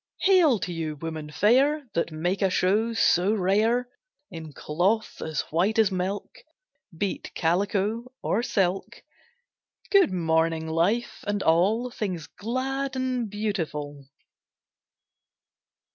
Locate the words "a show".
2.41-2.93